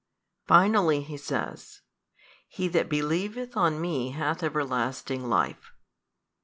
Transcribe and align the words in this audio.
Finally 0.47 1.03
He 1.03 1.15
says, 1.15 1.81
He 2.47 2.67
that 2.69 2.89
believeth 2.89 3.55
on 3.55 3.79
Me 3.79 4.09
hath 4.09 4.41
everlasting 4.41 5.29
life. 5.29 5.73